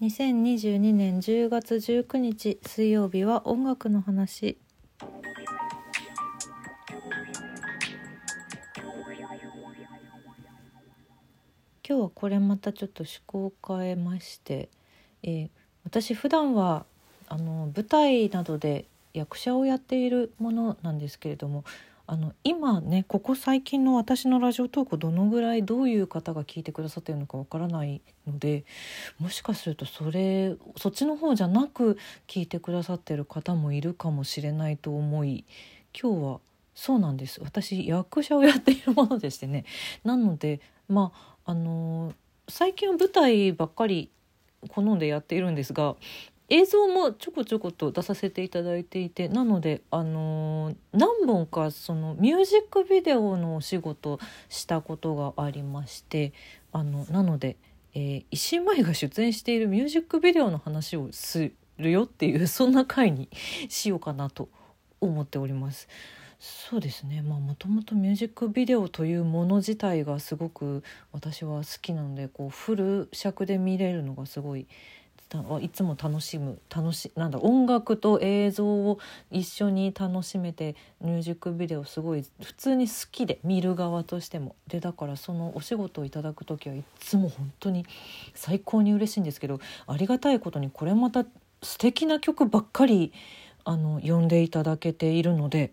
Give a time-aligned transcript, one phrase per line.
[0.00, 4.56] 2022年10月19日水曜日は音楽の話。
[11.86, 14.70] 今日はこれまたちょっと趣向を変えまして、
[15.22, 15.50] えー
[15.84, 16.86] 私普段は
[17.28, 21.64] あの舞台などで役者をやっているものなんですけれども
[22.10, 28.64] あの今ねここ最近の私のラジオトークどのぐらいどういう方が聞いてくださってるのかわからないので
[29.20, 35.44] もしかするとそれそっちの方じゃなく聞いてくださってる方もいるかもしれないと思い
[35.96, 36.40] 今日は
[36.74, 37.40] そうなんです。
[37.44, 39.64] 私役者をやっているものでしてね。
[40.02, 42.12] なのでまああの
[42.48, 44.10] 最近は舞台ばっかり
[44.68, 45.94] 好んでやっているんですが
[46.50, 54.18] 映像もちょこちょこと出させていただいていてなので、あのー何本かそのミュージックビデオのお仕事
[54.48, 56.32] したことがありまして
[56.72, 57.56] あのなので、
[57.94, 63.28] えー石井舞が出演しているミュージックビデオの話をするよっていうそんな回に
[63.68, 64.48] しようかなと
[65.00, 65.88] 思っております。
[66.40, 74.66] そうですねまあもともとミュージックビデオというもの自体がすごく私は好きなのでこうフル尺で見れるのがすごい
[75.60, 78.98] いつも楽しむ楽しなんだ音楽と映像を
[79.30, 87.86] 一緒に楽しめてミュージックビデオすごい普通に好きで見る側としてもでだからそのお仕事をいただく時はいつも本当に
[88.34, 91.24] 最高に嬉しいんですけどありがたいことにこれまた
[91.62, 93.12] 素敵な曲ばっかり
[93.64, 95.72] あの呼んでいただけているので。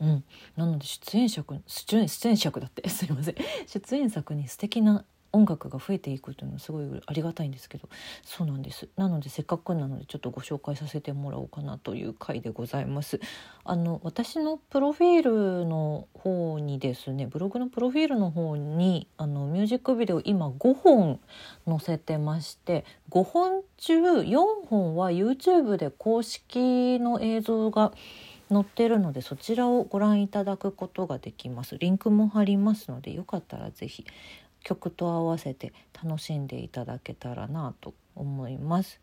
[0.00, 0.24] うん、
[0.56, 3.36] なので出演作出演出演作だって すいません
[3.68, 7.88] 出演作に素敵な音楽が増えていくというのはすごいありがたいんですけど
[8.22, 8.88] そうなんです。
[8.96, 13.20] なのでせっかくなのでちょっとご紹介させてもらおうかなという回でございます。
[13.64, 15.22] あの私のプロフィー
[15.60, 21.20] ルの方にですねブログのプロフィールの方にあのミュージックビデオ今5本
[21.66, 27.92] 載せてまして5本中4本は YouTube で公式の映像が
[28.52, 31.78] 載ってるのでそちらをご覧いただくことができます。
[31.78, 34.04] リンクも貼りますのでよかったらぜひ
[34.62, 39.00] 曲と合わせて楽しんでいただけたらなと思います。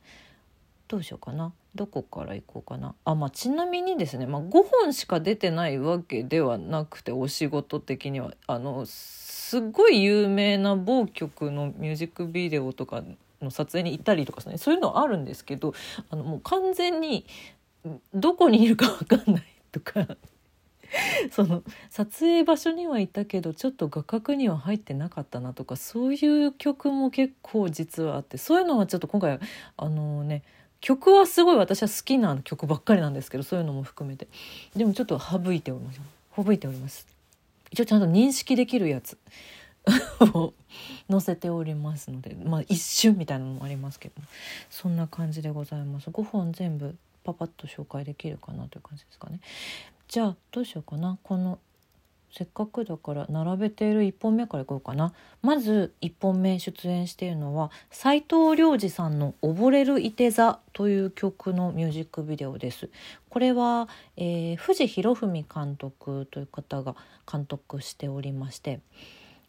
[0.87, 1.53] どうしようかな。
[1.75, 2.95] どこから行こうかな。
[3.05, 8.33] あまあちなみにですね、まあ、5本しか出てないわけではなくてお仕事的には。
[8.47, 13.03] あのすっごい有名な某曲のミュージックビデオとか
[13.41, 15.73] の撮影に行ったりとか、ね、そういうのはあるんですけど
[16.09, 17.25] あのもう完全に
[18.13, 20.07] どこにいるか分かんないとか。
[21.31, 29.39] その撮影場所にはいたけどちょっと画角には入ってなかったなとかそういう曲も結構実はあってそういうのはちょっと今回
[29.77, 30.43] あのね
[30.81, 34.27] 曲はすごい私は好きな曲ばっかりなんですけどそういうのも含めて。
[34.75, 36.01] でもちょっと省いております。
[36.35, 37.05] 省いております。
[37.71, 39.17] 一応ちゃんと認識できるやつ。
[40.33, 40.53] を
[41.09, 44.15] 載せておりますのでまあ一瞬みたいなのもありますけど。
[44.69, 46.09] そんな感じでございます。
[46.09, 49.39] 5本全部パパッと紹介できるかなという感じですかね。
[50.09, 51.19] じゃあどうしようかな。
[51.21, 51.59] この
[52.31, 55.13] せっかくだから並べている1本目からいこうかな。
[55.43, 62.89] まず1本目出演しているのは斉藤良二さんの「溺れるいて座」という曲のミュージックビデオです。
[63.29, 63.87] これは、
[64.17, 66.95] えー、藤博文監督という方が
[67.31, 68.79] 監督しておりまして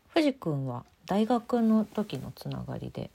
[0.08, 3.10] 藤君は大学の時のつながりで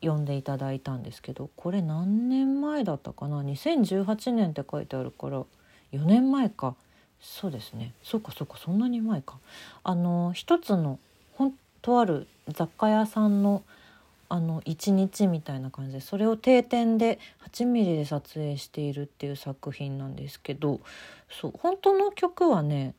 [0.00, 5.44] 呼んでいただいたんですけどこれ何年前だったかな？2018年って書いてあるから
[5.92, 6.74] 4年前か。
[7.20, 7.92] そうですね。
[8.02, 9.38] そうかそうかそんなに前か。
[9.84, 10.98] あの一つの
[11.34, 13.62] ほんとある雑貨屋さんの
[14.28, 20.80] あの一日みたいな感じでそれを定点で8ミリで撮影しているっていう作品なんですけど
[21.30, 22.94] そう本当の曲はね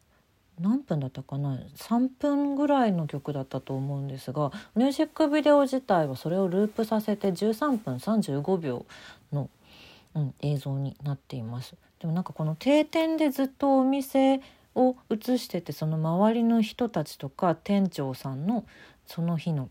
[0.59, 8.85] 何分だったかな？3分ぐらいの曲だったと思うんですがミュージックビデオ自体はそれをループさせて13分35秒
[9.31, 9.49] の、
[10.16, 11.75] うん、映像になっています。
[12.00, 14.41] でもなんかこの定点でずっとお店
[14.75, 18.66] を映しててその周りの人たちとか店長さんの
[19.06, 19.69] その日の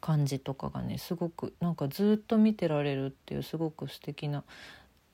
[0.00, 4.42] 感じとかがねすごくなんかずっと見てられるっていうすごく素敵な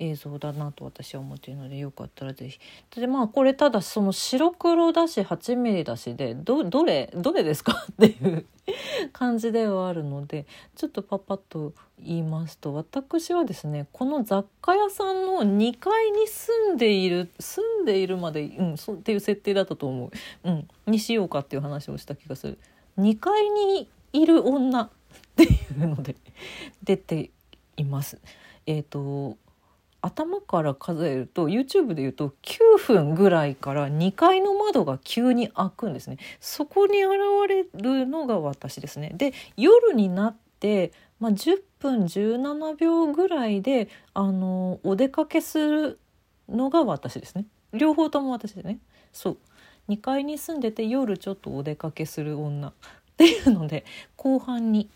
[0.01, 2.59] 映像だなと私は思っているのでよかったらぜひ。
[2.99, 7.87] でまあこれただその白黒だし8ミリだしでどどれどれですか？
[7.93, 8.47] っていう
[9.13, 20.11] 感じではあるのでちょっとパパッと言いますと私はですねこの雑貨屋さんの2階に住んでいる住んでいるまで、うん、そっていう設定だったと思う、
[20.45, 22.59] うん、にしようかっていう話をした気がする。
[22.99, 24.91] 2階にいる女っ
[25.37, 26.17] ていうので
[26.83, 27.31] 出て
[27.77, 28.19] います。
[28.67, 29.37] えーと
[30.03, 36.19] 頭から数えると YouTube で言うと9分ぐらいから2階の窓が急に開くんですね。
[36.41, 37.19] そこに現
[37.49, 39.13] れるのが私ですね。
[39.15, 45.99] で夜になってまあ、10分17秒ぐらいであのお出かけする
[46.49, 47.45] のが私ですね。
[47.73, 48.79] 両方とも私でね。
[49.13, 49.39] そう。
[49.91, 52.69] 2階に住んでて夜ちょっとお出かけする女。
[52.69, 52.73] っ
[53.21, 53.85] ていうので
[54.17, 54.89] 後半に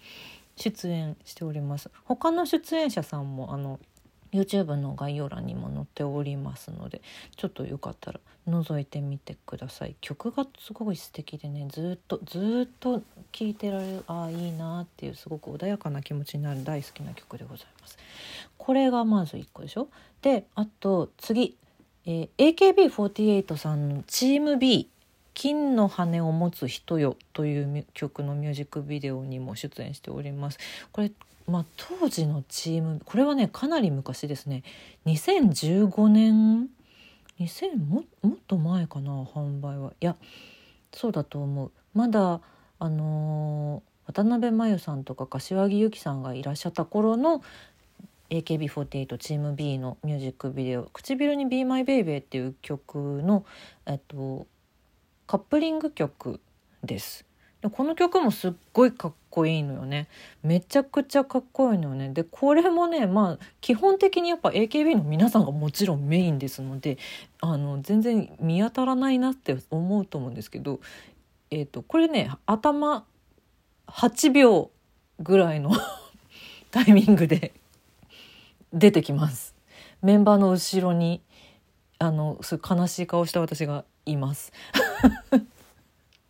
[0.56, 1.90] 出演しております。
[2.04, 3.78] 他の出演者さんもあの
[4.34, 7.00] YouTube の概要欄にも載っておりますので
[7.36, 9.94] ちょっとよかったら覗いてみてください。
[10.00, 13.00] 曲がすごい素敵でねずっとずっと
[13.32, 17.96] 聴いてられるああいいなっていうすごく穏やかな気持ちになる大好きな曲でございます。
[18.58, 19.88] これがまず1個でしょ？
[20.20, 21.56] であと次、
[22.04, 22.54] えー、
[22.90, 24.88] AKB48 さんの「チーム B」
[25.34, 30.58] 金の羽を持つ人よという曲のミュージックビデオにも出演しております。
[30.92, 31.10] これ
[31.46, 34.62] まあ、当時のチームこれはねかなり昔ですね。
[35.06, 36.68] 2015年
[37.38, 39.92] 2000ももっと前かな販売は。
[40.00, 40.16] いや
[40.92, 41.72] そうだと思う。
[41.92, 42.40] まだ
[42.78, 47.42] あのー、渡辺真由さんとか柏木由紀さんがいらっしゃった頃の
[48.30, 53.44] AKB48 チーム B のミュージックビデオ「唇に Be My Baby」っていう曲の、
[53.86, 54.46] えっと、
[55.26, 56.40] カップリング曲
[56.82, 57.26] です。
[57.70, 60.08] この曲もすっごいかっこいいのよね。
[60.42, 62.10] めちゃくちゃかっこいいのよね。
[62.10, 66.98] でこれもねまあ基本的にやっぱ AKB の皆さんがもちろんメインですので
[67.40, 70.80] あの全然見当たらないなって思うと思うんですけど
[71.50, 73.04] えっ、ー、とこれね頭
[73.88, 74.70] 8秒
[75.20, 75.70] ぐらいの
[76.70, 77.52] タイミングで
[78.72, 79.54] 出てきます。
[80.02, 81.22] メンバーの後ろに
[81.98, 84.52] あのす悲しい顔した私がいます。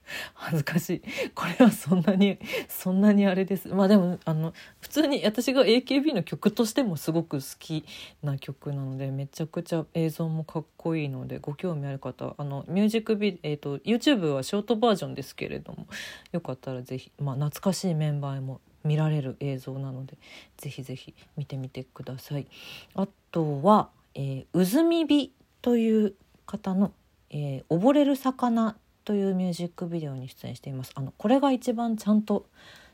[0.34, 1.02] 恥ずかしい
[1.34, 7.84] これはそんなにそんなにあれですまあでもあの普通に私が AKB の曲としてもすごく好き
[8.22, 15.86] な曲なのでめちゃくちゃ映像もかっこいいのでご興味ある方あのミュージックビえーと、YouTube はショートバージョンですけれども
[16.32, 20.16] よかったら是非、まあ、懐かしいメンバーも見られる映像なので
[20.58, 22.46] ぜひぜひ見てみてください。
[22.94, 26.14] あとは、えー、渦みびという
[26.46, 26.92] 方の、
[27.30, 32.46] えー、溺れる魚というミュージックビデオに出演していますあのこれが一番ちゃんと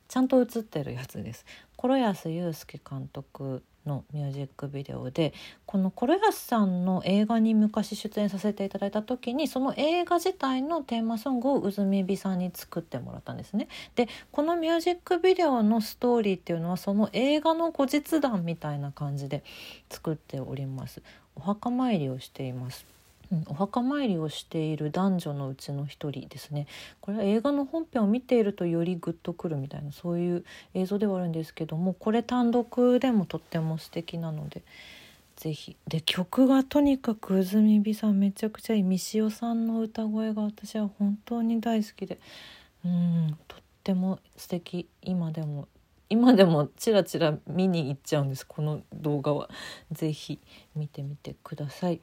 [0.08, 1.46] ちゃんと映ってるやつです
[1.76, 5.32] コ安祐介監督のミュージックビデオで
[5.66, 13.68] このコロヤスさんの映画に昔出演させていただいた時にその映画自体のテーマソングをうずみびさんに作ってもらったんですね。
[13.94, 19.42] でこのミュージックビデオのストーリーっていうのはその映画の後日談みたいな感じで
[19.88, 21.02] 作っております。
[21.36, 22.84] お墓参りをしています。
[23.47, 26.67] お墓参りをしている男女のうちの一人ですね。
[27.00, 30.44] これは映画の本編を見ているとよりグッとくるみたいなそういう
[30.75, 34.62] 映像ではあるんですけどもこれ単独でもとっても素敵なので
[35.37, 38.82] 是非で曲がとにかくうずみ美さんめちゃくちゃいい。
[38.82, 42.19] みしおさんの歌声が私は本当に大好きで。
[42.85, 44.87] うんとっても素敵。
[45.03, 45.69] 今でも
[46.11, 48.44] 今でもチラチラ見に行っちゃうんです。
[48.47, 49.49] この動画は。
[49.93, 50.41] 是非
[50.75, 52.00] 見てみてください。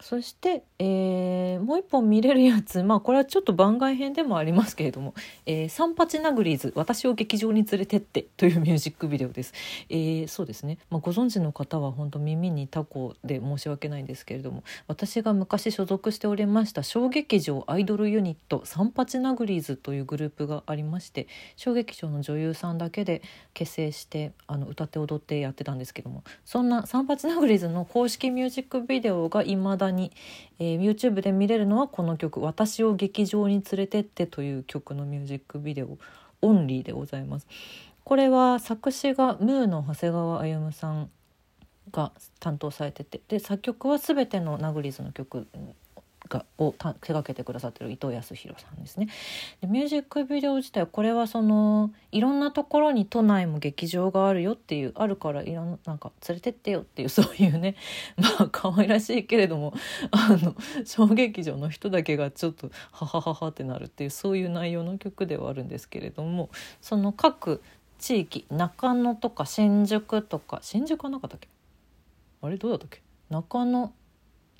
[0.00, 5.14] そして、えー、もう一本見れるやつまあこれはちょっと番外編でもありますけれども
[5.46, 9.52] 「えー、サンパチナグリーズ私を劇場に連れてって」という ミュージックビデオです。
[9.88, 23.22] えー、そうですね、まあ、ご存知の方は本当耳にタコで申し訳ないんですけれども私が昔所属しておりました小劇場アイドルユニットサンパチナグリーズというグループがありまして小劇場の女優さんだけで
[23.54, 30.12] 結成してあの歌って踊ってやってたんですけどもそんなサンパチナグリーズの公式ミュージックビデオが未だに、
[30.58, 35.98] えー、YouTube で見れるのはこの曲「私を劇場に連れてって」という曲のミュージックビデオ
[36.42, 37.46] オンリーでございます。
[38.04, 41.10] これは作詞がムーの長谷川歩さん
[41.90, 45.46] が担当されててで作曲は全てのナグリーズの曲
[46.28, 49.08] がを手掛けてくださってる伊藤康弘さんですね。
[49.60, 57.74] でミュージックビデオ自体これはそのいろんなところに都内も劇場があるよっていうあるからいろんななんか連れてってよっていうそういうね
[58.16, 59.72] まあ可愛らしいけれども
[60.10, 60.54] あの
[60.84, 67.62] 小劇場の人だけがちょっとハハハハってなるっていうそういう内容の曲ではあるんですけれどもその各
[67.98, 71.48] 地域中野とか新宿とか新宿はなかったっけ？
[72.42, 72.56] あれ？
[72.56, 73.02] どうだったっけ？
[73.28, 73.92] 中野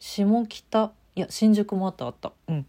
[0.01, 2.33] 下北いや新宿もあったあった。
[2.47, 2.67] うん。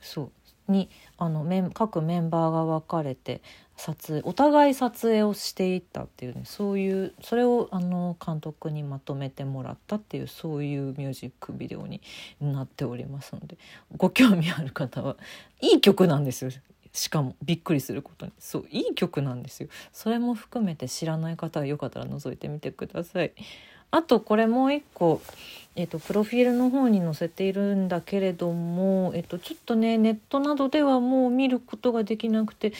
[0.00, 0.30] そう。
[0.66, 3.42] にあのメン各メンバーが分かれて
[3.76, 12.00] 撮影お互い撮影をしていったっていうねそういうそれをあの監督にまとめてもらったっていうそういうミュージックビデオに
[12.40, 13.58] なっておりますので
[13.96, 15.16] ご興味ある方は
[15.60, 16.50] いい曲なんですよ。
[16.94, 18.32] しかもびっくりすることに。
[18.38, 19.68] そういい曲なんですよ。
[19.92, 23.32] それも含めて知らない方はよかったら覗いてみてください。
[23.92, 25.20] あとこれもう一個、
[25.76, 32.72] えーと、プロフィールの方に載せているんだけれども、えーと、ちょっとねネットなどではもう見ることができなくて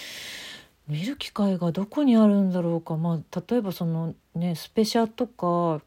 [0.88, 5.82] 見る機会がどこにあるんだろうか、まあ、例えばそのねスペシャとか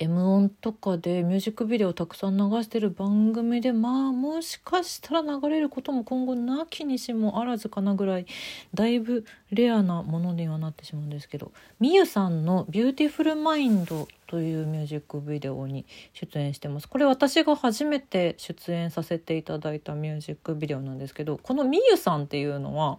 [0.00, 8.26] M 音とかでミュージックビデオをたくさん流してる番組でまあもしかしたら流れることも今後なきにしもあらずかなぐらい
[8.74, 22.98] だいぶレアなものにはなってしまうんですけどみゆさんの「ビューティフルマインド」というミュージックビデオに出演してますこれ私が初めて出演させていただいたミュージックビデオなんですけどこのみゆさんっていうのは、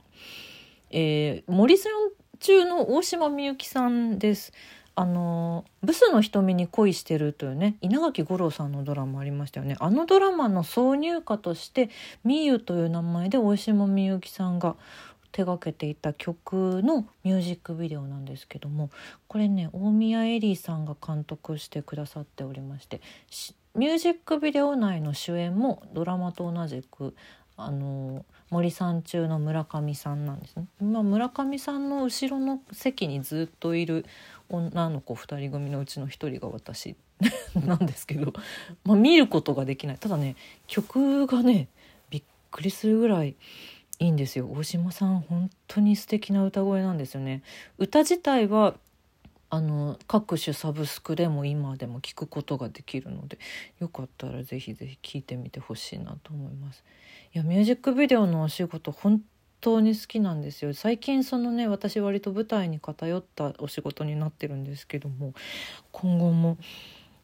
[0.92, 1.92] えー、森さん
[2.40, 4.54] 中の大島みゆきさんです。
[4.98, 11.90] あのブスの瞳に恋してるというね稲垣吾郎さんのドラマありましたよねあのドラマの挿入歌として
[12.24, 14.76] 「みゆ」という名前で大島美幸さんが
[15.34, 18.90] 手がけていた曲のミュージックビデオなんですけども
[19.28, 23.02] これね大宮エリーさんが監督してくださっておりまして
[23.76, 27.14] ミュージックビデオ内の主演もドラマと同じく
[27.58, 30.68] あの森さん中の村上さんなんですね。
[30.82, 34.06] まあ、村上さんの後ろの席にずっといる
[34.50, 36.96] 女の子2人組のうちの1人が私。
[37.56, 38.34] なんですけど、
[38.84, 39.98] まあ、見ることができない。
[39.98, 40.36] ただね
[40.68, 41.70] 曲がね
[42.10, 43.36] びっくりするぐらい
[44.00, 44.50] いいんですよ。
[44.52, 47.42] 大島さん本当に素敵な歌声なんですよね。
[47.78, 48.76] 歌自体は
[49.50, 53.38] あの各種サブスクでも今でも聞くことができるので
[53.80, 56.84] よかったらぜひぜひ聴いてみてほしいなと思います。
[57.34, 59.22] いやミュージックビデオのお仕事本
[59.66, 65.34] 当に好きなんですよ最近そのね私割と舞台に偏ったお仕事になってるんですけども
[65.92, 66.58] 今後も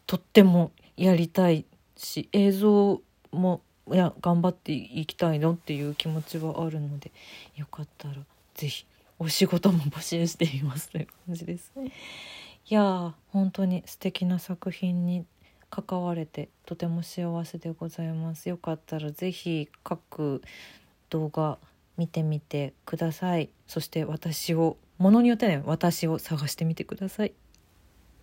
[0.07, 2.99] とってもやりたいし映像
[3.31, 7.11] もいや頑張っていきたいのっていう気持ちはあるので
[7.55, 8.15] よかったら
[8.55, 8.85] 是非
[9.19, 11.91] お仕事も募集していますという感じですね。
[12.67, 15.25] いや本当に素敵な作品に
[15.69, 18.49] 関われてとても幸せでございます。
[18.49, 20.41] よかったら是非各
[21.11, 21.59] 動画
[22.01, 23.51] 見てみてください。
[23.67, 27.33] そして私をものによってね私を探してみてください。